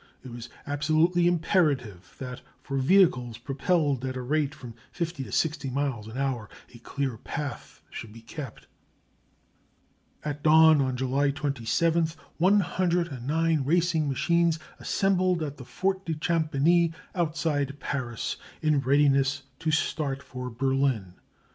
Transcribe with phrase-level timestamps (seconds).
[0.23, 5.31] It was absolutely imperative that for vehicles propelled at a rate of from 50 to
[5.31, 8.65] 60 miles an hour a clear path should be kept.
[10.25, 17.79] At dawn, on July 27th, 109 racing machines assembled at the Fort de Champigny, outside
[17.79, 21.13] Paris, in readiness to start for Berlin.